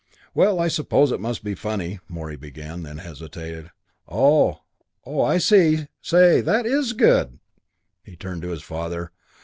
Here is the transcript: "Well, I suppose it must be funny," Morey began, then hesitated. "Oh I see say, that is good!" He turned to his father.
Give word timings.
"Well, 0.33 0.59
I 0.59 0.67
suppose 0.67 1.11
it 1.11 1.19
must 1.19 1.43
be 1.43 1.53
funny," 1.53 1.99
Morey 2.07 2.35
began, 2.35 2.81
then 2.81 2.97
hesitated. 2.97 3.69
"Oh 4.09 4.61
I 5.05 5.37
see 5.37 5.89
say, 6.01 6.41
that 6.41 6.65
is 6.65 6.93
good!" 6.93 7.37
He 8.03 8.15
turned 8.15 8.41
to 8.41 8.49
his 8.49 8.63
father. 8.63 9.11